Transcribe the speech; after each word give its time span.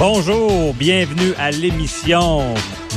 Bonjour, 0.00 0.72
bienvenue 0.72 1.34
à 1.38 1.50
l'émission. 1.50 2.42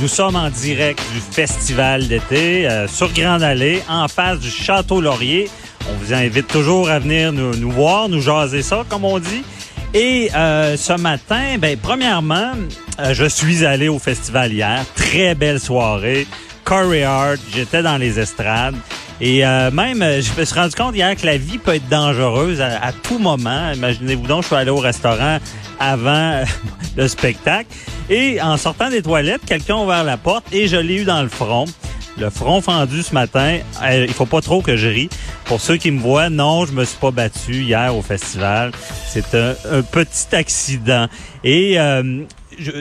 Nous 0.00 0.08
sommes 0.08 0.36
en 0.36 0.48
direct 0.48 1.02
du 1.12 1.20
festival 1.20 2.08
d'été 2.08 2.66
euh, 2.66 2.88
sur 2.88 3.12
Grande 3.12 3.42
Allée, 3.42 3.82
en 3.90 4.08
face 4.08 4.40
du 4.40 4.48
Château 4.48 5.02
Laurier. 5.02 5.50
On 5.90 5.92
vous 5.98 6.14
invite 6.14 6.48
toujours 6.48 6.88
à 6.88 6.98
venir 7.00 7.30
nous, 7.30 7.54
nous 7.56 7.70
voir, 7.70 8.08
nous 8.08 8.22
jaser 8.22 8.62
ça, 8.62 8.84
comme 8.88 9.04
on 9.04 9.18
dit. 9.18 9.44
Et 9.92 10.30
euh, 10.34 10.78
ce 10.78 10.94
matin, 10.94 11.58
ben, 11.58 11.76
premièrement, 11.76 12.52
euh, 12.98 13.12
je 13.12 13.26
suis 13.26 13.66
allé 13.66 13.88
au 13.88 13.98
festival 13.98 14.50
hier. 14.50 14.82
Très 14.94 15.34
belle 15.34 15.60
soirée. 15.60 16.26
Corey 16.64 17.02
Hart, 17.02 17.38
j'étais 17.52 17.82
dans 17.82 17.96
les 17.96 18.18
estrades. 18.18 18.76
Et 19.20 19.46
euh, 19.46 19.70
même, 19.70 19.98
je 20.00 20.38
me 20.38 20.44
suis 20.44 20.58
rendu 20.58 20.74
compte 20.74 20.96
hier 20.96 21.14
que 21.14 21.24
la 21.24 21.36
vie 21.36 21.58
peut 21.58 21.74
être 21.74 21.88
dangereuse 21.88 22.60
à, 22.60 22.92
tout 22.92 23.18
moment. 23.18 23.72
Imaginez-vous 23.72 24.26
donc, 24.26 24.42
je 24.42 24.48
suis 24.48 24.56
allé 24.56 24.70
au 24.70 24.78
restaurant 24.78 25.38
avant 25.78 26.42
le 26.96 27.08
spectacle. 27.08 27.68
Et 28.10 28.40
en 28.40 28.56
sortant 28.56 28.90
des 28.90 29.02
toilettes, 29.02 29.44
quelqu'un 29.46 29.76
a 29.76 29.84
ouvert 29.84 30.04
la 30.04 30.16
porte 30.16 30.44
et 30.52 30.66
je 30.66 30.76
l'ai 30.76 31.02
eu 31.02 31.04
dans 31.04 31.22
le 31.22 31.28
front. 31.28 31.66
Le 32.18 32.30
front 32.30 32.60
fendu 32.60 33.02
ce 33.02 33.12
matin. 33.12 33.58
Euh, 33.82 34.04
il 34.06 34.14
faut 34.14 34.26
pas 34.26 34.40
trop 34.40 34.62
que 34.62 34.76
je 34.76 34.88
rie. 34.88 35.08
Pour 35.46 35.60
ceux 35.60 35.76
qui 35.76 35.90
me 35.90 36.00
voient, 36.00 36.30
non, 36.30 36.64
je 36.64 36.72
me 36.72 36.84
suis 36.84 36.98
pas 36.98 37.10
battu 37.10 37.62
hier 37.62 37.94
au 37.94 38.02
festival. 38.02 38.72
C'est 39.08 39.34
un, 39.34 39.54
un 39.70 39.82
petit 39.82 40.34
accident. 40.34 41.08
Et 41.42 41.78
euh, 41.78 42.24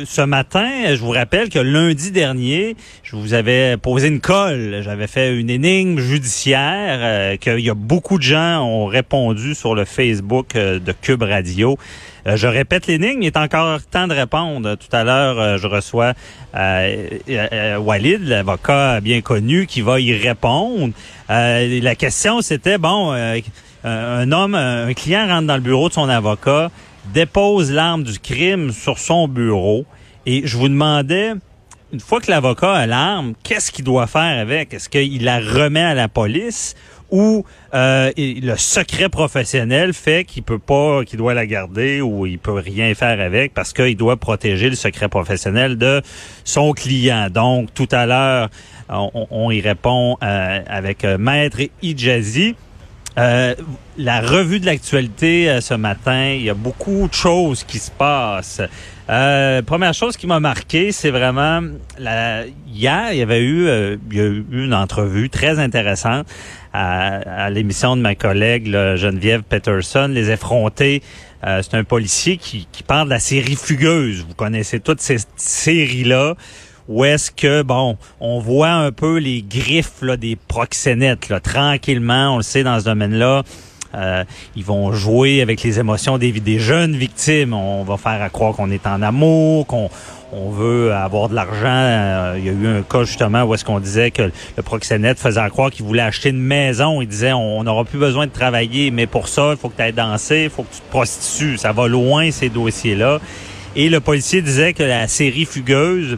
ce 0.06 0.22
matin, 0.22 0.70
je 0.96 1.00
vous 1.00 1.12
rappelle 1.12 1.50
que 1.50 1.60
lundi 1.60 2.12
dernier, 2.12 2.76
je 3.04 3.16
vous 3.16 3.34
avais 3.34 3.78
posé 3.78 4.08
une 4.08 4.20
colle. 4.22 4.82
J'avais 4.84 5.08
fait 5.08 5.36
une 5.36 5.50
énigme 5.50 6.00
judiciaire 6.00 7.00
euh, 7.02 7.38
qu'il 7.38 7.60
y 7.60 7.70
a 7.70 7.74
beaucoup 7.74 8.18
de 8.18 8.24
gens 8.24 8.64
ont 8.64 8.86
répondu 8.86 9.56
sur 9.56 9.76
le 9.76 9.86
Facebook 9.86 10.56
euh, 10.56 10.80
de 10.80 10.92
Cube 10.92 11.24
Radio. 11.24 11.78
Euh, 12.26 12.38
je 12.38 12.48
répète 12.48 12.88
l'énigme, 12.88 13.22
il 13.22 13.28
est 13.28 13.38
encore 13.38 13.82
temps 13.84 14.08
de 14.08 14.14
répondre. 14.14 14.76
Tout 14.76 14.96
à 14.96 15.04
l'heure, 15.04 15.40
euh, 15.40 15.58
je 15.58 15.68
reçois 15.68 16.14
euh, 16.56 17.78
Walid, 17.78 18.24
l'avocat 18.24 19.02
bien 19.02 19.22
connu, 19.22 19.66
qui 19.66 19.82
va 19.82 20.00
y 20.00 20.14
répondre. 20.16 20.94
La 21.30 21.96
question, 21.96 22.42
c'était, 22.42 22.78
bon, 22.78 23.12
un 23.84 24.32
homme, 24.32 24.56
un 24.56 24.94
client 24.94 25.28
rentre 25.28 25.48
dans 25.48 25.56
le 25.56 25.62
bureau 25.62 25.90
de 25.90 25.94
son 25.94 26.08
avocat, 26.08 26.70
dépose 27.14 27.72
l'arme 27.72 28.04
du 28.04 28.20
crime 28.20 28.72
sur 28.72 28.98
son 28.98 29.28
bureau, 29.28 29.86
et 30.26 30.46
je 30.46 30.58
vous 30.58 30.70
demandais, 30.70 31.34
une 31.92 32.00
fois 32.00 32.22
que 32.22 32.32
l'avocat 32.32 32.74
a 32.74 32.88
l'arme, 32.88 33.34
qu'est-ce 33.44 33.72
qu'il 33.72 33.86
doit 33.86 34.08
faire 34.08 34.40
avec? 34.40 34.74
Est-ce 34.74 34.90
qu'il 34.90 35.24
la 35.24 35.40
remet 35.40 35.84
à 35.84 35.94
la 35.94 36.08
police? 36.08 36.76
Ou 37.12 37.46
euh, 37.76 38.12
le 38.18 38.56
secret 38.56 39.08
professionnel 39.08 39.94
fait 39.94 40.24
qu'il 40.24 40.42
peut 40.42 40.58
pas, 40.58 41.04
qu'il 41.06 41.20
doit 41.20 41.36
la 41.36 41.46
garder 41.46 42.02
ou 42.02 42.26
il 42.26 42.40
peut 42.40 42.54
rien 42.54 42.96
faire 42.96 43.20
avec 43.20 43.54
parce 43.54 43.72
qu'il 43.72 43.96
doit 43.96 44.18
protéger 44.18 44.68
le 44.68 44.76
secret 44.76 45.10
professionnel 45.10 45.78
de 45.78 46.02
son 46.44 46.72
client. 46.72 47.28
Donc, 47.30 47.72
tout 47.76 47.90
à 47.92 48.08
l'heure, 48.08 48.50
on, 48.90 49.28
on 49.30 49.52
y 49.52 49.62
répond 49.62 50.18
euh, 50.24 50.62
avec 50.66 51.06
euh, 51.06 51.20
Maître 51.20 51.60
Ijazi. 51.84 52.56
Euh, 53.18 53.54
la 53.98 54.22
revue 54.22 54.60
de 54.60 54.66
l'actualité 54.66 55.48
euh, 55.48 55.62
ce 55.62 55.76
matin, 55.76 56.30
il 56.32 56.42
y 56.42 56.50
a 56.50 56.56
beaucoup 56.56 57.08
de 57.08 57.14
choses 57.14 57.64
qui 57.64 57.78
se 57.78 57.92
passent. 57.92 58.62
Euh, 59.10 59.62
première 59.62 59.94
chose 59.94 60.18
qui 60.18 60.26
m'a 60.26 60.40
marqué, 60.40 60.92
c'est 60.92 61.12
vraiment 61.12 61.62
hier, 62.00 63.12
il 63.12 63.18
y 63.18 63.22
avait 63.22 63.42
eu, 63.42 63.70
a 63.70 63.92
eu 63.92 64.46
une 64.52 64.74
entrevue 64.74 65.30
très 65.30 65.60
intéressante 65.60 66.26
à, 66.74 67.50
l'émission 67.52 67.96
de 67.96 68.02
ma 68.02 68.16
collègue 68.16 68.66
là, 68.68 68.96
Geneviève 68.96 69.44
Peterson, 69.44 70.08
Les 70.10 70.32
Effrontés. 70.32 71.04
C'est 71.44 71.74
un 71.74 71.84
policier 71.84 72.38
qui, 72.38 72.68
qui 72.72 72.84
parle 72.84 73.08
de 73.08 73.14
la 73.14 73.20
série 73.20 73.58
Fugueuse. 73.58 74.26
Vous 74.26 74.34
connaissez 74.34 74.80
toutes 74.80 75.02
ces 75.02 75.18
séries-là 75.36 76.36
où 76.88 77.06
est-ce 77.06 77.32
que, 77.32 77.62
bon, 77.62 77.98
on 78.20 78.40
voit 78.40 78.72
un 78.72 78.92
peu 78.92 79.18
les 79.18 79.42
griffes 79.42 80.04
des 80.04 80.36
proxénètes, 80.36 81.30
là, 81.30 81.40
tranquillement, 81.40 82.36
on 82.36 82.38
le 82.38 82.44
sait 82.44 82.64
dans 82.64 82.80
ce 82.80 82.86
domaine-là. 82.86 83.44
Euh, 83.96 84.24
ils 84.56 84.64
vont 84.66 84.92
jouer 84.92 85.42
avec 85.42 85.62
les 85.62 85.80
émotions 85.80 86.18
des, 86.18 86.32
des 86.32 86.58
jeunes 86.58 86.96
victimes. 86.96 87.54
On 87.54 87.84
va 87.84 87.98
faire 87.98 88.22
à 88.22 88.30
croire 88.30 88.56
qu'on 88.56 88.72
est 88.72 88.88
en 88.88 89.04
amour, 89.04 89.68
qu'on 89.68 89.90
on 90.32 90.50
veut 90.50 90.92
avoir 90.94 91.30
de 91.30 91.36
l'argent. 91.36 91.68
Euh, 91.68 92.36
il 92.38 92.46
y 92.46 92.50
a 92.50 92.54
eu 92.54 92.68
un 92.68 92.82
cas 92.82 93.04
justement 93.04 93.44
où 93.44 93.54
est-ce 93.54 93.64
qu'on 93.64 93.80
disait 93.80 94.12
que 94.12 94.32
le 94.58 94.64
proxénète 94.64 95.20
faisait 95.20 95.40
à 95.40 95.50
croire 95.50 95.70
qu'il 95.70 95.86
voulait 95.86 96.02
acheter 96.02 96.30
une 96.30 96.42
maison. 96.42 97.02
Il 97.02 97.08
disait 97.08 97.34
on 97.34 97.64
n'aura 97.64 97.86
plus 97.86 98.00
besoin 98.00 98.26
de 98.26 98.32
travailler, 98.32 98.90
mais 98.90 99.06
pour 99.06 99.28
ça, 99.28 99.52
il 99.52 99.58
faut 99.58 99.70
que 99.70 99.76
tu 99.76 99.84
ailles 99.84 99.94
danser, 99.94 100.46
il 100.46 100.50
faut 100.50 100.64
que 100.64 100.74
tu 100.74 100.82
te 100.82 100.90
prostitues. 100.90 101.58
Ça 101.58 101.72
va 101.72 101.88
loin 101.88 102.32
ces 102.32 102.50
dossiers-là. 102.50 103.20
Et 103.76 103.90
le 103.90 104.00
policier 104.00 104.42
disait 104.42 104.74
que 104.74 104.84
la 104.84 105.08
série 105.08 105.46
Fugueuse 105.46 106.18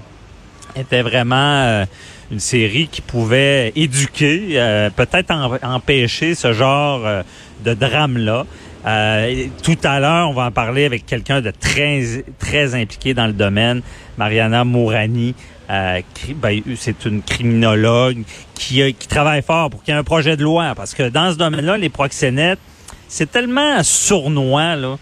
était 0.76 1.02
vraiment 1.02 1.36
euh, 1.64 1.86
une 2.32 2.40
série 2.40 2.88
qui 2.88 3.02
pouvait 3.02 3.72
éduquer, 3.76 4.50
euh, 4.54 4.90
peut-être 4.90 5.32
empêcher 5.64 6.36
ce 6.36 6.54
genre 6.54 7.02
euh, 7.06 7.24
de 7.64 7.74
drame-là. 7.74 8.46
Euh, 8.86 9.46
tout 9.64 9.78
à 9.84 10.00
l'heure, 10.00 10.30
on 10.30 10.34
va 10.34 10.46
en 10.46 10.52
parler 10.52 10.86
avec 10.86 11.06
quelqu'un 11.06 11.42
de 11.42 11.52
très 11.52 12.24
très 12.38 12.76
impliqué 12.76 13.14
dans 13.14 13.26
le 13.28 13.34
domaine, 13.34 13.82
Mariana 14.18 14.64
Mourani. 14.64 15.34
euh, 15.72 16.02
ben, 16.36 16.62
c'est 16.78 17.06
une 17.06 17.24
criminologue 17.24 18.22
qui, 18.54 18.84
a- 18.84 18.92
qui 18.92 19.08
travaille 19.08 19.42
fort 19.42 19.72
pour 19.72 19.82
qu'il 19.82 19.94
y 19.94 19.98
ait 19.98 20.00
un 20.00 20.04
projet 20.04 20.38
de 20.38 20.44
loi. 20.44 20.74
Parce 20.76 20.94
que 20.94 21.10
dans 21.10 21.32
ce 21.32 21.38
domaine-là, 21.38 21.78
les 21.78 21.90
proxénètes, 21.90 22.60
c'est 23.08 23.32
tellement 23.32 23.82
sournois 23.84 24.76
là, 24.76 24.98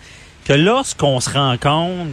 que 0.46 0.54
lorsqu'on 0.54 1.20
se 1.20 1.30
rend 1.32 1.58
compte 1.58 2.08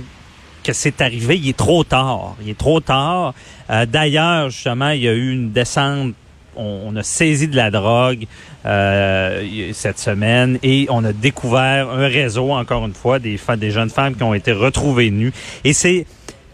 c'est 0.72 1.00
arrivé, 1.00 1.36
il 1.38 1.48
est 1.48 1.56
trop 1.56 1.84
tard. 1.84 2.36
Il 2.42 2.48
est 2.50 2.58
trop 2.58 2.80
tard. 2.80 3.34
Euh, 3.70 3.86
D'ailleurs, 3.86 4.50
justement, 4.50 4.90
il 4.90 5.02
y 5.02 5.08
a 5.08 5.12
eu 5.12 5.32
une 5.32 5.52
descente. 5.52 6.14
On, 6.56 6.94
a 6.96 7.02
saisi 7.04 7.46
de 7.48 7.56
la 7.56 7.70
drogue 7.70 8.26
euh, 8.66 9.70
cette 9.72 9.98
semaine 9.98 10.58
et 10.62 10.86
on 10.90 11.04
a 11.04 11.12
découvert 11.12 11.88
un 11.88 12.08
réseau, 12.08 12.50
encore 12.52 12.84
une 12.84 12.92
fois, 12.92 13.18
des, 13.18 13.38
des 13.56 13.70
jeunes 13.70 13.88
femmes 13.88 14.14
qui 14.16 14.22
ont 14.24 14.34
été 14.34 14.52
retrouvées 14.52 15.10
nues. 15.10 15.32
Et 15.64 15.72
c'est, 15.72 16.06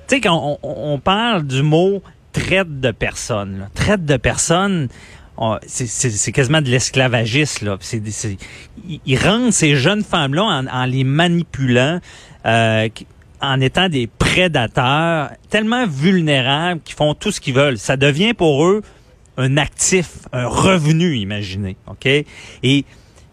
tu 0.07 0.15
sais, 0.17 0.21
quand 0.21 0.59
on, 0.63 0.99
parle 0.99 1.45
du 1.47 1.63
mot 1.63 2.03
traite 2.33 2.79
de 2.81 2.91
personnes, 2.93 3.69
traite 3.75 4.05
de 4.05 4.17
personnes, 4.19 4.89
on- 5.39 5.59
c'est- 5.67 6.31
quasiment 6.33 6.61
de 6.61 6.69
l'esclavagisme. 6.69 7.77
Ils 9.07 9.19
rendent 9.19 9.53
ces 9.53 9.77
jeunes 9.77 10.05
femmes-là 10.05 10.63
en, 10.71 10.85
les 10.85 11.05
manipulant. 11.05 12.01
euh, 12.45 12.89
en 13.41 13.61
étant 13.61 13.89
des 13.89 14.07
prédateurs 14.07 15.31
tellement 15.51 15.87
vulnérables 15.87 16.81
qu'ils 16.83 16.97
font 16.97 17.15
tout 17.15 17.31
ce 17.31 17.41
qu'ils 17.41 17.55
veulent. 17.55 17.79
Ça 17.79 17.97
devient 17.97 18.35
pour 18.35 18.65
eux 18.67 18.83
un 19.37 19.57
actif, 19.57 20.29
un 20.33 20.47
revenu, 20.47 21.17
imaginez, 21.17 21.77
OK? 21.89 22.07
Et 22.07 22.85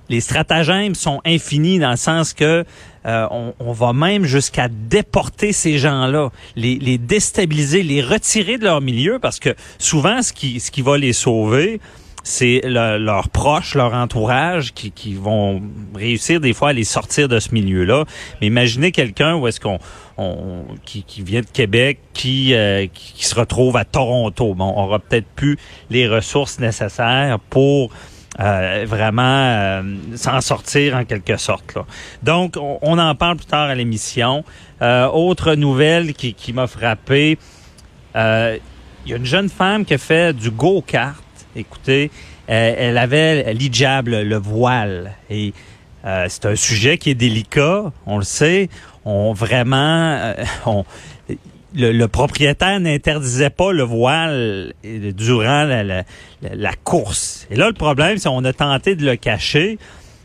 les 0.10 0.20
stratagèmes 0.20 0.96
sont 0.96 1.22
infinis 1.26 1.80
dans 1.80 1.92
le 1.92 1.98
sens 1.98 2.34
que 2.34 2.66
euh, 3.06 3.28
on, 3.60 3.72
va 3.74 3.94
même 3.94 4.26
jusqu'à 4.26 4.68
déporter 4.70 5.52
ces 5.52 5.78
gens-là, 5.78 6.30
les, 6.56 6.76
les 6.76 6.98
déstabiliser, 6.98 7.84
les 7.84 8.02
retirer 8.02 8.58
de 8.58 8.64
leur 8.64 8.82
milieu 8.82 9.20
parce 9.20 9.40
que 9.40 9.56
souvent 9.78 10.22
ce 10.22 10.32
qui 10.32 10.60
ce 10.60 10.72
qui 10.72 10.82
va 10.82 10.98
les 10.98 11.14
sauver 11.14 11.82
c'est 12.24 12.62
le- 12.64 12.98
leurs 12.98 13.30
proches, 13.30 13.75
leur 13.75 13.94
entourage 13.94 14.74
qui, 14.74 14.92
qui 14.92 15.14
vont 15.14 15.62
réussir 15.94 16.40
des 16.40 16.54
fois 16.54 16.70
à 16.70 16.74
les 16.74 16.86
sortir 16.86 17.28
de 17.28 17.40
ce 17.40 17.54
milieu-là. 17.54 18.06
Mais 18.40 18.48
imaginez 18.48 18.92
quelqu'un 18.92 19.36
où 19.36 19.48
est-ce 19.48 19.60
qu'on 19.60 19.78
on- 20.18 20.64
qui, 20.86 21.04
qui 21.04 21.22
vient 21.22 21.42
de 21.42 21.46
Québec, 21.46 22.00
qui, 22.14 22.54
euh, 22.54 22.88
qui, 22.94 23.25
se 23.25 23.36
retrouve 23.36 23.75
à 23.78 23.84
Toronto. 23.86 24.54
Bon, 24.56 24.74
on 24.75 24.84
aura 24.86 25.00
peut-être 25.00 25.28
plus 25.36 25.58
les 25.90 26.08
ressources 26.08 26.60
nécessaires 26.60 27.40
pour 27.50 27.92
euh, 28.40 28.86
vraiment 28.88 29.22
euh, 29.24 29.84
s'en 30.16 30.42
sortir 30.42 30.96
en 30.96 31.06
quelque 31.06 31.38
sorte. 31.38 31.76
Là. 31.76 31.86
Donc, 32.24 32.56
on, 32.58 32.80
on 32.81 32.98
en 32.98 33.14
parle 33.16 33.36
plus 33.38 33.46
tard 33.46 33.69
à 33.69 33.76
l'émission. 33.76 34.44
Euh, 34.81 35.08
autre 35.08 35.54
nouvelle 35.56 36.14
qui, 36.14 36.34
qui 36.34 36.52
m'a 36.54 36.66
frappé, 36.68 37.38
euh, 38.16 38.58
il 39.06 39.12
y 39.12 39.14
a 39.14 39.18
une 39.18 39.26
jeune 39.26 39.50
femme 39.50 39.84
qui 39.86 39.94
a 39.94 39.98
fait 39.98 40.34
du 40.36 40.50
go-kart. 40.52 41.16
Écoutez, 41.56 42.10
euh, 42.50 42.76
elle 42.78 42.98
avait 42.98 43.54
l'hijab, 43.54 44.08
le, 44.08 44.24
le 44.24 44.38
voile. 44.38 45.14
Et 45.30 45.54
euh, 46.06 46.26
c'est 46.30 46.46
un 46.46 46.56
sujet 46.56 46.98
qui 46.98 47.12
est 47.12 47.16
délicat, 47.16 47.92
on 48.06 48.18
le 48.18 48.24
sait. 48.24 48.70
On 49.06 49.34
vraiment, 49.34 50.18
euh, 50.18 50.84
le, 51.76 52.06
propriétaire 52.08 52.80
n'interdisait 52.80 53.50
pas 53.50 53.72
le 53.72 53.84
voile 53.84 54.74
durant 54.84 55.66
la, 55.66 56.74
course. 56.84 57.48
Et 57.52 57.56
là, 57.56 57.68
le 57.68 57.74
problème, 57.74 58.18
c'est 58.18 58.30
qu'on 58.30 58.46
a 58.46 58.54
tenté 58.54 58.96
de 58.96 59.06
le 59.06 59.16
cacher, 59.16 59.78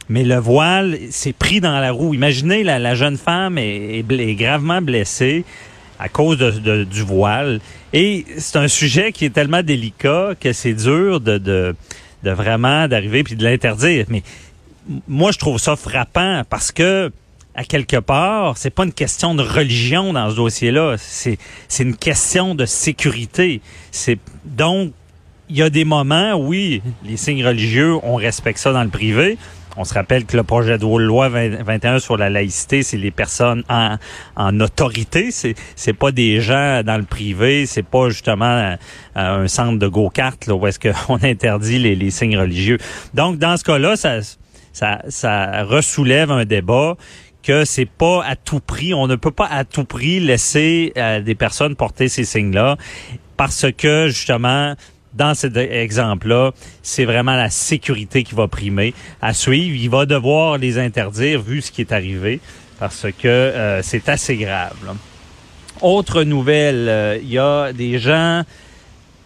mais 0.09 0.25
le 0.25 0.37
voile 0.37 0.97
s'est 1.11 1.33
pris 1.33 1.61
dans 1.61 1.79
la 1.79 1.93
roue. 1.93 2.15
Imaginez, 2.15 2.65
la, 2.65 2.95
jeune 2.95 3.17
femme 3.17 3.59
est 3.59 4.35
gravement 4.37 4.81
blessée 4.81 5.45
à 5.99 6.09
cause 6.09 6.39
de, 6.39 6.51
de- 6.51 6.85
du 6.85 7.03
voile. 7.03 7.61
Et 7.93 8.25
c'est 8.39 8.57
un 8.59 8.69
sujet 8.69 9.13
qui 9.13 9.25
est 9.25 9.31
tellement 9.31 9.63
délicat 9.63 10.31
que 10.41 10.53
c'est 10.53 10.75
dur 10.75 11.21
de, 11.21 11.39
de, 11.39 11.75
de 12.23 12.31
vraiment 12.31 12.87
d'arriver 12.89 13.25
puis 13.25 13.35
de 13.37 13.45
l'interdire. 13.45 14.07
Mais 14.09 14.23
moi, 15.07 15.33
je 15.33 15.39
trouve 15.39 15.59
ça 15.59 15.77
frappant 15.77 16.43
parce 16.49 16.73
que 16.73 17.11
à 17.55 17.65
quelque 17.65 17.97
part, 17.97 18.57
c'est 18.57 18.71
pas 18.71 18.85
une 18.85 18.93
question 18.93 19.35
de 19.35 19.43
religion 19.43 20.13
dans 20.13 20.31
ce 20.31 20.37
dossier-là. 20.37 20.95
C'est 20.99 21.39
c'est 21.67 21.83
une 21.83 21.97
question 21.97 22.55
de 22.55 22.65
sécurité. 22.67 23.61
C'est 23.91 24.19
donc 24.45 24.93
il 25.51 25.57
y 25.57 25.63
a 25.63 25.71
des 25.71 25.85
moments, 25.85 26.35
oui, 26.35 26.83
les 27.05 27.17
signes 27.17 27.45
religieux, 27.45 27.95
on 28.03 28.15
respecte 28.17 28.59
ça 28.61 28.73
dans 28.73 28.85
le 28.85 28.91
privé. 28.91 29.39
On 29.81 29.85
se 29.85 29.95
rappelle 29.95 30.25
que 30.25 30.37
le 30.37 30.43
projet 30.43 30.77
de 30.77 30.85
loi 30.85 31.29
20 31.29 31.63
21 31.63 32.01
sur 32.01 32.17
la 32.17 32.29
laïcité, 32.29 32.83
c'est 32.83 32.97
les 32.97 33.13
personnes 33.13 33.63
en, 33.69 33.97
en 34.35 34.61
autorité. 34.61 35.31
C'est 35.31 35.55
c'est 35.77 35.93
pas 35.93 36.11
des 36.11 36.41
gens 36.41 36.83
dans 36.83 36.97
le 36.97 37.05
privé. 37.05 37.65
C'est 37.65 37.85
pas 37.85 38.09
justement 38.09 38.45
euh, 38.45 38.77
un 39.15 39.47
centre 39.47 39.79
de 39.79 39.87
go-kart 39.87 40.45
là, 40.49 40.55
où 40.55 40.67
est-ce 40.67 40.81
qu'on 40.81 41.19
interdit 41.23 41.79
les, 41.79 42.11
signes 42.11 42.37
religieux. 42.37 42.79
Donc, 43.15 43.39
dans 43.39 43.57
ce 43.57 43.63
cas-là, 43.63 43.95
ça, 43.95 44.19
ça, 44.73 45.03
ça 45.09 45.63
ressoulève 45.63 46.33
un 46.33 46.45
débat 46.45 46.97
que 47.45 47.65
c'est 47.65 47.89
pas 47.89 48.25
à 48.25 48.35
tout 48.35 48.61
prix, 48.61 48.95
on 48.95 49.07
ne 49.07 49.15
peut 49.15 49.31
pas 49.31 49.47
à 49.47 49.65
tout 49.65 49.85
prix 49.85 50.19
laisser 50.19 50.93
euh, 50.97 51.21
des 51.21 51.37
personnes 51.37 51.77
porter 51.77 52.09
ces 52.09 52.25
signes-là 52.25 52.77
parce 53.37 53.67
que 53.77 54.09
justement 54.09 54.75
dans 55.15 55.35
cet 55.35 55.57
exemple-là, 55.57 56.53
c'est 56.83 57.05
vraiment 57.05 57.35
la 57.35 57.51
sécurité 57.51 58.23
qui 58.23 58.35
va 58.35 58.49
primer 58.49 58.95
à 59.23 59.33
suivre. 59.33 59.77
Il 59.77 59.91
va 59.91 60.07
devoir 60.07 60.59
les 60.59 60.79
interdire 60.79 61.41
vu 61.41 61.63
ce 61.63 61.71
qui 61.71 61.81
est 61.81 61.93
arrivé 61.93 62.41
parce 62.79 63.07
que 63.19 63.29
euh, 63.29 63.83
c'est 63.83 64.09
assez 64.09 64.37
grave. 64.37 64.77
Autre 65.81 66.23
nouvelle, 66.23 66.89
euh, 66.89 67.19
il 67.23 67.31
y 67.31 67.39
a 67.39 67.73
des 67.73 67.99
gens, 67.99 68.43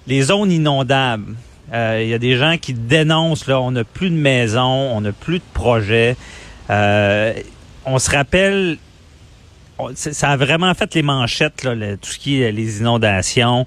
les 0.06 0.22
zones 0.22 0.50
inondables. 0.50 1.34
Euh, 1.72 2.00
Il 2.02 2.08
y 2.08 2.14
a 2.14 2.18
des 2.18 2.36
gens 2.36 2.56
qui 2.60 2.74
dénoncent, 2.74 3.46
là, 3.46 3.60
on 3.60 3.70
n'a 3.70 3.84
plus 3.84 4.10
de 4.10 4.14
maison, 4.14 4.62
on 4.62 5.00
n'a 5.00 5.12
plus 5.12 5.38
de 5.38 5.44
projet. 5.54 6.16
On 6.68 7.98
se 7.98 8.10
rappelle, 8.10 8.78
ça 9.94 10.30
a 10.30 10.36
vraiment 10.36 10.72
fait 10.74 10.94
les 10.94 11.02
manchettes, 11.02 11.64
là, 11.64 11.74
tout 11.96 12.10
ce 12.10 12.18
qui 12.18 12.42
est 12.42 12.52
les 12.52 12.80
inondations. 12.80 13.66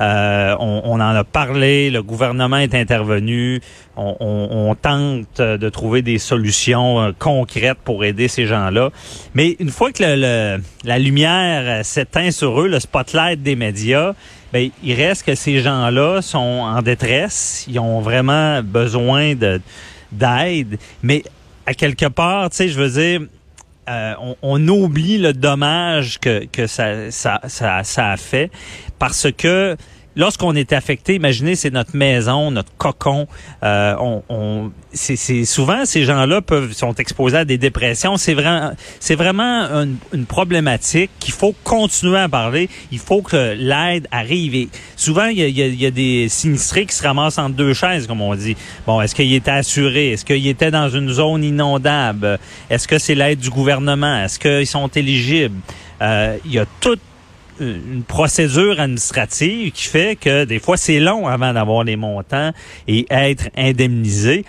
Euh, 0.00 0.56
on, 0.58 0.94
en 0.94 1.00
a 1.00 1.24
parlé, 1.24 1.90
le 1.90 2.02
gouvernement 2.02 2.56
est 2.56 2.74
intervenu, 2.74 3.60
on, 3.96 4.74
tente 4.80 5.40
de 5.40 5.68
trouver 5.68 6.00
des 6.00 6.18
solutions 6.18 7.00
euh, 7.00 7.12
concrètes 7.18 7.78
pour 7.84 8.04
aider 8.04 8.28
ces 8.28 8.46
gens-là. 8.46 8.90
Mais 9.34 9.56
une 9.58 9.68
fois 9.68 9.92
que 9.92 10.02
la 10.02 10.98
lumière 10.98 11.62
euh, 11.66 11.82
s'éteint 11.82 12.30
sur 12.30 12.62
eux, 12.62 12.68
le 12.68 12.80
spotlight 12.80 13.42
des 13.42 13.56
médias, 13.56 14.14
ben, 14.52 14.70
il 14.82 14.94
reste 14.94 15.26
que 15.26 15.34
ces 15.34 15.60
gens-là 15.60 16.22
sont 16.22 16.38
en 16.38 16.80
détresse, 16.80 17.66
ils 17.68 17.78
ont 17.78 18.00
vraiment 18.00 18.62
besoin 18.62 19.34
de 19.34 19.60
d'aide, 20.12 20.78
mais 21.04 21.22
à 21.66 21.74
quelque 21.74 22.06
part, 22.06 22.50
tu 22.50 22.56
sais, 22.56 22.68
je 22.68 22.80
veux 22.80 22.90
dire, 22.90 23.20
euh, 23.90 24.14
on, 24.20 24.36
on 24.42 24.68
oublie 24.68 25.18
le 25.18 25.32
dommage 25.32 26.18
que, 26.20 26.44
que 26.46 26.66
ça, 26.66 27.10
ça, 27.10 27.40
ça, 27.48 27.82
ça 27.82 28.10
a 28.10 28.16
fait 28.16 28.50
parce 28.98 29.28
que 29.36 29.76
lorsqu'on 30.16 30.54
est 30.54 30.72
affecté, 30.72 31.14
imaginez, 31.14 31.54
c'est 31.54 31.70
notre 31.70 31.96
maison, 31.96 32.50
notre 32.50 32.72
cocon. 32.76 33.26
Euh, 33.62 33.94
on, 34.00 34.22
on- 34.28 34.70
c'est, 34.92 35.44
souvent 35.44 35.84
ces 35.84 36.02
gens-là 36.02 36.40
peuvent 36.42 36.72
sont 36.72 36.94
exposés 36.94 37.36
à 37.36 37.44
des 37.44 37.58
dépressions. 37.58 38.16
C'est 38.16 38.34
vraiment, 38.34 38.72
c'est 38.98 39.14
vraiment 39.14 39.62
une, 39.70 39.96
une 40.12 40.26
problématique 40.26 41.10
qu'il 41.20 41.32
faut 41.32 41.54
continuer 41.62 42.18
à 42.18 42.28
parler. 42.28 42.68
Il 42.90 42.98
faut 42.98 43.22
que 43.22 43.54
l'aide 43.56 44.08
arrive. 44.10 44.54
Et 44.56 44.68
souvent, 44.96 45.26
il 45.26 45.38
y 45.38 45.42
a, 45.42 45.46
il 45.46 45.80
y 45.80 45.86
a- 45.86 45.90
des 45.92 46.28
sinistrés 46.28 46.86
qui 46.86 46.94
se 46.94 47.02
ramassent 47.04 47.38
entre 47.38 47.54
deux 47.54 47.72
chaises, 47.72 48.06
comme 48.08 48.20
on 48.20 48.34
dit. 48.34 48.56
Bon, 48.86 49.00
est-ce 49.00 49.14
qu'il 49.14 49.32
était 49.32 49.50
assuré? 49.50 50.10
Est-ce 50.12 50.24
qu'il 50.24 50.46
était 50.48 50.70
dans 50.72 50.88
une 50.88 51.08
zone 51.10 51.44
inondable? 51.44 52.38
Est-ce 52.68 52.88
que 52.88 52.98
c'est 52.98 53.14
l'aide 53.14 53.38
du 53.38 53.50
gouvernement? 53.50 54.24
Est-ce 54.24 54.38
qu'ils 54.40 54.66
sont 54.66 54.88
éligibles? 54.88 55.60
Euh, 56.02 56.36
Il 56.44 56.52
y 56.52 56.58
a 56.58 56.66
toute 56.80 57.00
une 57.60 58.02
procédure 58.02 58.80
administrative 58.80 59.72
qui 59.72 59.84
fait 59.84 60.16
que 60.16 60.44
des 60.44 60.58
fois 60.58 60.76
c'est 60.76 60.98
long 60.98 61.26
avant 61.26 61.52
d'avoir 61.52 61.84
les 61.84 61.96
montants 61.96 62.52
et 62.88 63.06
être 63.10 63.48
indemnisé. 63.56 64.44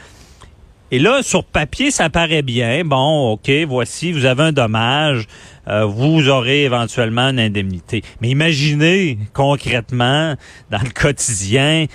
Et 0.93 0.99
là, 0.99 1.23
sur 1.23 1.45
papier, 1.45 1.89
ça 1.89 2.09
paraît 2.09 2.41
bien. 2.41 2.83
Bon, 2.83 3.31
OK, 3.31 3.49
voici, 3.65 4.11
vous 4.11 4.25
avez 4.25 4.43
un 4.43 4.51
dommage, 4.51 5.25
euh, 5.69 5.85
vous 5.85 6.27
aurez 6.27 6.65
éventuellement 6.65 7.29
une 7.29 7.39
indemnité. 7.39 8.03
Mais 8.19 8.27
imaginez 8.27 9.17
concrètement, 9.31 10.35
dans 10.69 10.81
le 10.83 10.89
quotidien, 10.89 11.85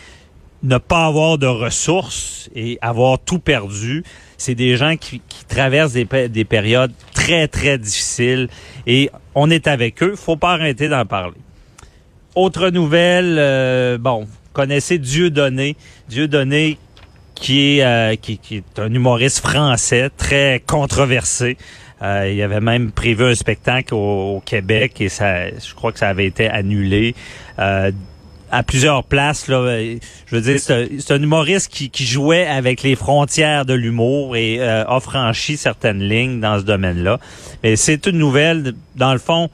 ne 0.62 0.78
pas 0.78 1.04
avoir 1.04 1.36
de 1.36 1.46
ressources 1.46 2.48
et 2.54 2.78
avoir 2.80 3.18
tout 3.18 3.38
perdu. 3.38 4.02
C'est 4.38 4.54
des 4.54 4.76
gens 4.76 4.96
qui, 4.96 5.20
traversent 5.46 5.92
des, 5.92 6.06
des 6.28 6.44
périodes 6.44 6.92
très, 7.14 7.48
très 7.48 7.76
difficiles 7.78 8.48
et 8.86 9.10
on 9.36 9.50
est 9.50 9.68
avec 9.68 10.02
eux. 10.02 10.16
faut 10.16 10.36
pas 10.36 10.52
arrêter 10.52 10.88
d'en 10.88 11.04
parler. 11.04 11.36
Autre 12.34 12.70
nouvelle, 12.70 13.36
euh, 13.38 13.98
bon, 13.98 14.26
connaissez 14.52 14.98
Dieudonné. 14.98 15.76
Dieudonné 16.08 16.78
qui 17.34 17.78
est, 17.78 17.84
euh, 17.84 18.16
qui, 18.16 18.40
est 18.50 18.78
un 18.78 18.92
humoriste 18.92 19.40
français 19.40 20.08
très 20.16 20.62
controversé. 20.66 21.58
Euh, 22.02 22.30
il 22.32 22.42
avait 22.42 22.60
même 22.60 22.90
prévu 22.92 23.24
un 23.24 23.34
spectacle 23.34 23.94
au, 23.94 24.36
au 24.36 24.40
Québec 24.40 25.00
et 25.00 25.10
ça, 25.10 25.48
je 25.50 25.74
crois 25.74 25.92
que 25.92 25.98
ça 25.98 26.08
avait 26.08 26.26
été 26.26 26.48
annulé. 26.48 27.14
Euh, 28.56 28.58
à 28.58 28.62
plusieurs 28.62 29.04
places, 29.04 29.48
là, 29.48 29.58
euh, 29.58 29.96
je 30.26 30.36
veux 30.36 30.42
dire, 30.42 30.60
c'est 30.60 31.10
un, 31.10 31.22
humoriste 31.22 31.70
qui, 31.72 31.90
qui 31.90 32.04
jouait 32.04 32.46
avec 32.46 32.82
les 32.82 32.96
frontières 32.96 33.64
de 33.64 33.74
l'humour 33.74 34.36
et 34.36 34.58
euh, 34.60 34.84
a 34.86 35.00
franchi 35.00 35.56
certaines 35.56 36.02
lignes 36.02 36.40
dans 36.40 36.58
ce 36.58 36.64
domaine-là. 36.64 37.18
Mais 37.62 37.76
c'est 37.76 38.06
une 38.06 38.18
nouvelle, 38.18 38.74
dans 38.96 39.12
le 39.12 39.18
fond, 39.18 39.50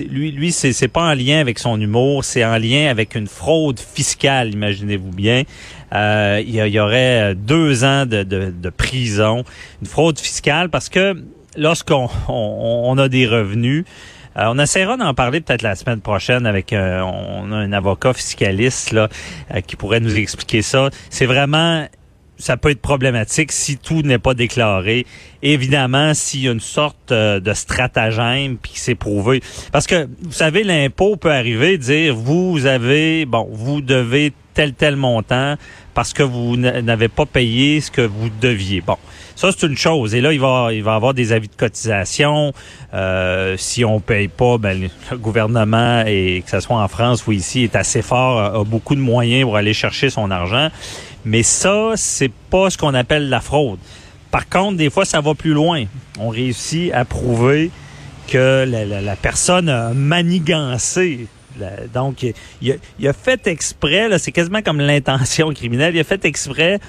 lui, 0.00 0.32
lui, 0.32 0.52
c'est 0.52 0.88
pas 0.88 1.10
en 1.10 1.14
lien 1.14 1.38
avec 1.40 1.58
son 1.58 1.80
humour, 1.80 2.24
c'est 2.24 2.44
en 2.44 2.58
lien 2.58 2.88
avec 2.88 3.14
une 3.14 3.28
fraude 3.28 3.78
fiscale, 3.78 4.52
imaginez-vous 4.52 5.12
bien. 5.12 5.44
Euh, 5.94 6.42
il, 6.44 6.54
y 6.54 6.80
aurait 6.80 7.34
deux 7.36 7.84
ans 7.84 8.04
de, 8.04 8.24
de, 8.24 8.50
de 8.50 8.70
prison, 8.70 9.44
une 9.80 9.86
fraude 9.86 10.18
fiscale, 10.18 10.70
parce 10.70 10.88
que 10.88 11.14
lorsqu'on 11.56 12.08
on, 12.28 12.82
on 12.86 12.98
a 12.98 13.08
des 13.08 13.26
revenus, 13.26 13.84
euh, 14.36 14.44
on 14.48 14.58
essaiera 14.58 14.96
d'en 14.96 15.14
parler 15.14 15.40
peut-être 15.40 15.62
la 15.62 15.74
semaine 15.74 16.00
prochaine 16.00 16.46
avec 16.46 16.72
euh, 16.72 17.00
on 17.00 17.50
a 17.52 17.56
un 17.56 17.72
avocat 17.72 18.12
fiscaliste 18.12 18.92
là 18.92 19.08
euh, 19.54 19.60
qui 19.60 19.76
pourrait 19.76 20.00
nous 20.00 20.16
expliquer 20.16 20.62
ça. 20.62 20.90
C'est 21.10 21.26
vraiment 21.26 21.86
ça 22.38 22.58
peut 22.58 22.70
être 22.70 22.82
problématique 22.82 23.50
si 23.50 23.78
tout 23.78 24.02
n'est 24.02 24.18
pas 24.18 24.34
déclaré. 24.34 25.06
Évidemment, 25.40 26.12
s'il 26.12 26.42
y 26.42 26.48
a 26.48 26.52
une 26.52 26.60
sorte 26.60 27.10
de 27.10 27.52
stratagème 27.54 28.58
puis 28.58 28.72
c'est 28.74 28.94
prouvé. 28.94 29.42
Parce 29.72 29.86
que, 29.86 30.06
vous 30.20 30.32
savez, 30.32 30.62
l'impôt 30.62 31.16
peut 31.16 31.32
arriver 31.32 31.78
dire, 31.78 32.14
vous 32.14 32.66
avez, 32.66 33.24
bon, 33.24 33.48
vous 33.50 33.80
devez 33.80 34.34
tel, 34.56 34.72
tel 34.72 34.96
montant 34.96 35.54
parce 35.94 36.12
que 36.12 36.22
vous 36.22 36.56
n'avez 36.56 37.08
pas 37.08 37.26
payé 37.26 37.80
ce 37.80 37.90
que 37.90 38.02
vous 38.02 38.28
deviez. 38.40 38.80
Bon, 38.80 38.96
ça, 39.34 39.50
c'est 39.52 39.66
une 39.66 39.76
chose. 39.76 40.14
Et 40.14 40.20
là, 40.20 40.32
il 40.32 40.40
va, 40.40 40.70
il 40.72 40.82
va 40.82 40.94
avoir 40.94 41.14
des 41.14 41.32
avis 41.32 41.48
de 41.48 41.54
cotisation. 41.56 42.52
Euh, 42.92 43.56
si 43.58 43.84
on 43.84 44.00
paye 44.00 44.28
pas, 44.28 44.58
ben, 44.58 44.80
le- 45.10 45.16
gouvernement, 45.18 46.02
et 46.06 46.42
que 46.44 46.50
ce 46.50 46.60
soit 46.60 46.76
en 46.76 46.88
France 46.88 47.26
ou 47.26 47.32
ici, 47.32 47.62
est 47.64 47.76
assez 47.76 48.02
fort, 48.02 48.38
a, 48.40 48.64
beaucoup 48.64 48.94
de 48.94 49.00
moyens 49.00 49.44
pour 49.44 49.56
aller 49.56 49.74
chercher 49.74 50.10
son 50.10 50.30
argent. 50.30 50.68
Mais 51.24 51.42
ça, 51.42 51.92
c'est 51.96 52.32
pas 52.50 52.70
ce 52.70 52.78
qu'on 52.78 52.94
appelle 52.94 53.28
la 53.28 53.40
fraude. 53.40 53.78
Par 54.30 54.48
contre, 54.48 54.76
des 54.76 54.90
fois, 54.90 55.04
ça 55.04 55.20
va 55.20 55.34
plus 55.34 55.52
loin. 55.52 55.84
On 56.18 56.28
réussit 56.28 56.92
à 56.92 57.04
prouver 57.04 57.70
que 58.28 58.66
la 58.66 59.16
personne 59.16 59.68
a 59.68 59.92
manigancé. 59.94 61.26
Donc, 61.92 62.26
il 62.62 63.08
a, 63.08 63.12
fait 63.12 63.46
exprès, 63.46 64.18
c'est 64.18 64.32
quasiment 64.32 64.62
comme 64.62 64.80
l'intention 64.80 65.52
criminelle, 65.52 65.94
il 65.94 66.00
a 66.00 66.04
fait 66.04 66.24
exprès 66.24 66.80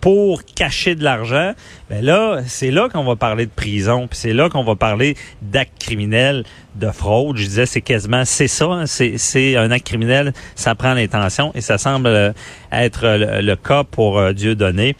pour 0.00 0.44
cacher 0.44 0.94
de 0.94 1.02
l'argent, 1.02 1.52
ben 1.90 2.04
là, 2.04 2.40
c'est 2.46 2.70
là 2.70 2.88
qu'on 2.88 3.02
va 3.02 3.16
parler 3.16 3.46
de 3.46 3.50
prison, 3.50 4.08
c'est 4.12 4.32
là 4.32 4.48
qu'on 4.48 4.62
va 4.62 4.76
parler 4.76 5.16
d'actes 5.42 5.80
criminels, 5.80 6.44
de 6.76 6.90
fraude. 6.90 7.36
Je 7.38 7.44
disais, 7.44 7.66
c'est 7.66 7.80
quasiment, 7.80 8.24
c'est 8.24 8.46
ça, 8.46 8.66
hein, 8.66 8.84
c'est, 8.86 9.56
un 9.56 9.70
acte 9.72 9.86
criminel, 9.86 10.32
ça 10.54 10.76
prend 10.76 10.94
l'intention, 10.94 11.50
et 11.56 11.60
ça 11.60 11.76
semble 11.76 12.06
euh, 12.06 12.32
être 12.70 13.04
le, 13.04 13.40
le 13.40 13.56
cas 13.56 13.82
pour 13.82 14.18
euh, 14.18 14.32
Dieu 14.32 14.54
donné. 14.54 14.94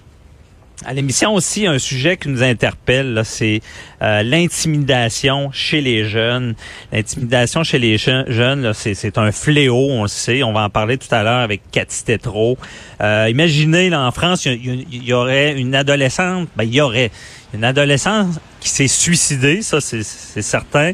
À 0.84 0.92
l'émission 0.92 1.32
aussi, 1.34 1.66
un 1.66 1.78
sujet 1.78 2.18
qui 2.18 2.28
nous 2.28 2.42
interpelle, 2.42 3.22
c'est 3.24 3.62
euh, 4.02 4.22
l'intimidation 4.22 5.50
chez 5.50 5.80
les 5.80 6.04
jeunes. 6.04 6.54
L'intimidation 6.92 7.64
chez 7.64 7.78
les 7.78 7.96
je- 7.96 8.24
jeunes, 8.28 8.72
c'est, 8.74 9.16
un 9.16 9.32
fléau, 9.32 9.88
on 9.90 10.02
le 10.02 10.08
sait. 10.08 10.42
On 10.42 10.52
va 10.52 10.64
en 10.64 10.70
parler 10.70 10.98
tout 10.98 11.12
à 11.12 11.22
l'heure 11.22 11.40
avec 11.40 11.62
Cathy 11.72 12.04
Tétrault. 12.04 12.58
Euh, 13.00 13.26
imaginez, 13.30 13.88
là, 13.88 14.02
en 14.02 14.10
France, 14.10 14.44
il 14.44 15.02
y, 15.02 15.12
aurait 15.14 15.58
une 15.58 15.74
adolescente, 15.74 16.48
ben, 16.56 16.64
il 16.64 16.74
y 16.74 16.80
aurait 16.82 17.10
une 17.54 17.64
adolescente 17.64 18.38
qui 18.60 18.68
s'est 18.68 18.88
suicidée, 18.88 19.62
ça, 19.62 19.80
c'est 19.80 20.02
certain. 20.42 20.92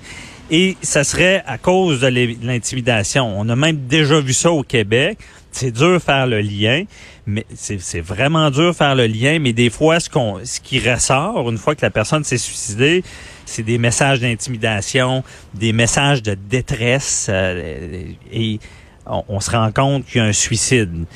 Et 0.55 0.77
ça 0.83 1.03
serait 1.03 1.43
à 1.47 1.57
cause 1.57 2.01
de 2.01 2.09
l'intimidation. 2.47 3.41
On 3.41 3.49
a 3.49 3.57
même 3.57 3.87
déjà 3.87 4.21
vu 4.21 4.35
ça 4.35 4.53
au 4.53 4.63
Québec. 4.63 5.17
C'est 5.51 5.71
dur 5.71 6.01
faire 6.01 6.27
le 6.27 6.43
lien, 6.43 6.85
mais 7.27 7.47
c'est 7.55 8.01
vraiment 8.03 8.51
dur 8.51 8.77
faire 8.77 8.95
le 8.95 9.07
lien. 9.07 9.39
Mais 9.39 9.55
des 9.55 9.71
fois, 9.71 9.99
ce 9.99 10.11
qu'on, 10.11 10.41
ce 10.45 10.61
qui 10.61 10.79
ressort 10.79 11.49
une 11.49 11.57
fois 11.57 11.75
que 11.75 11.81
la 11.81 11.89
personne 11.89 12.23
s'est 12.23 12.37
suicidée, 12.37 13.03
c'est 13.47 13.63
des 13.63 13.79
messages 13.79 14.21
d'intimidation, 14.21 15.25
des 15.55 15.73
messages 15.73 16.23
de 16.23 16.35
détresse, 16.35 17.29
euh, 17.31 18.03
et 18.31 18.61
on, 19.07 19.25
on 19.29 19.41
se 19.41 19.51
rend 19.53 19.73
compte 19.73 20.05
qu'il 20.05 20.19
y 20.19 20.21
a 20.21 20.27
un 20.27 20.35
suicide. 20.35 21.07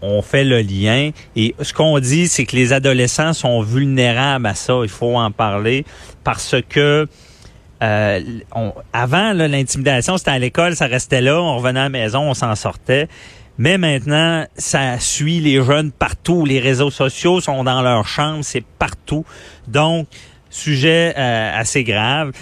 On 0.00 0.22
fait 0.22 0.44
le 0.44 0.60
lien 0.60 1.10
et 1.34 1.56
ce 1.60 1.74
qu'on 1.74 1.98
dit, 1.98 2.28
c'est 2.28 2.46
que 2.46 2.54
les 2.54 2.72
adolescents 2.72 3.32
sont 3.32 3.62
vulnérables 3.62 4.46
à 4.46 4.54
ça. 4.54 4.78
Il 4.84 4.88
faut 4.88 5.16
en 5.16 5.32
parler 5.32 5.84
parce 6.22 6.54
que 6.68 7.08
euh, 7.82 8.20
on- 8.54 8.72
avant, 8.92 9.32
l'intimidation, 9.32 10.16
c'était 10.18 10.30
à 10.30 10.38
l'école, 10.38 10.76
ça 10.76 10.86
restait 10.86 11.20
là, 11.20 11.40
on 11.40 11.56
revenait 11.56 11.80
à 11.80 11.84
la 11.84 11.88
maison, 11.88 12.20
on 12.30 12.34
s'en 12.34 12.54
sortait. 12.54 13.08
Mais 13.58 13.76
maintenant, 13.76 14.46
ça 14.56 14.98
suit 14.98 15.40
les 15.40 15.62
jeunes 15.62 15.92
partout. 15.92 16.44
Les 16.46 16.58
réseaux 16.58 16.90
sociaux 16.90 17.40
sont 17.40 17.64
dans 17.64 17.82
leur 17.82 18.06
chambre, 18.06 18.38
c'est 18.42 18.64
partout. 18.78 19.24
Donc, 19.68 20.06
sujet 20.48 21.14
euh, 21.16 21.58
assez 21.58 21.84
grave. 21.84 22.32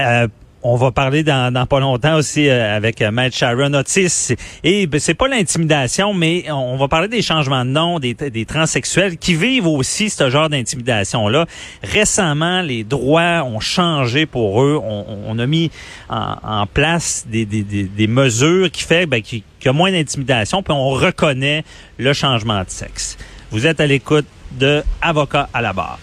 Euh, 0.00 0.26
on 0.62 0.76
va 0.76 0.90
parler 0.90 1.22
dans, 1.22 1.52
dans 1.52 1.66
pas 1.66 1.80
longtemps 1.80 2.16
aussi 2.16 2.48
euh, 2.48 2.76
avec 2.76 3.00
euh, 3.00 3.10
Matt 3.10 3.34
Sharon 3.34 3.72
Otis. 3.74 4.34
Et 4.62 4.86
ben, 4.86 5.00
c'est 5.00 5.14
pas 5.14 5.28
l'intimidation, 5.28 6.12
mais 6.12 6.50
on 6.50 6.76
va 6.76 6.88
parler 6.88 7.08
des 7.08 7.22
changements 7.22 7.64
de 7.64 7.70
nom, 7.70 7.98
des, 7.98 8.14
des 8.14 8.44
transsexuels 8.44 9.16
qui 9.16 9.34
vivent 9.34 9.66
aussi 9.66 10.10
ce 10.10 10.28
genre 10.28 10.48
d'intimidation-là. 10.48 11.46
Récemment, 11.82 12.60
les 12.62 12.84
droits 12.84 13.42
ont 13.44 13.60
changé 13.60 14.26
pour 14.26 14.62
eux. 14.62 14.78
On, 14.82 15.06
on 15.26 15.38
a 15.38 15.46
mis 15.46 15.70
en, 16.08 16.36
en 16.42 16.66
place 16.66 17.26
des, 17.28 17.46
des, 17.46 17.62
des, 17.62 18.06
mesures 18.06 18.70
qui 18.70 18.82
fait 18.82 19.06
ben, 19.06 19.22
qu'il 19.22 19.42
y 19.64 19.68
a 19.68 19.72
moins 19.72 19.92
d'intimidation, 19.92 20.62
puis 20.62 20.72
on 20.72 20.90
reconnaît 20.90 21.64
le 21.98 22.12
changement 22.12 22.60
de 22.60 22.70
sexe. 22.70 23.16
Vous 23.50 23.66
êtes 23.66 23.80
à 23.80 23.86
l'écoute 23.86 24.26
de 24.52 24.82
Avocat 25.00 25.48
à 25.54 25.62
la 25.62 25.72
barre. 25.72 25.98